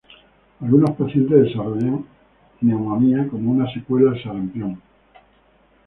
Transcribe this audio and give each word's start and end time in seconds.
Algunos 0.61 0.95
pacientes 0.97 1.43
desarrollarán 1.43 2.03
neumonía 2.61 3.27
como 3.27 3.51
una 3.51 3.71
secuela 3.71 4.09
al 4.09 4.23
sarampión. 4.23 4.81